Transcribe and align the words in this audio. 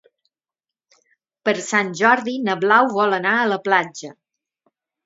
Per 1.49 1.53
Sant 1.67 1.93
Jordi 2.01 2.35
na 2.49 2.59
Blau 2.65 2.91
vol 2.99 3.21
anar 3.23 3.39
a 3.39 3.47
la 3.55 3.63
platja. 3.69 4.15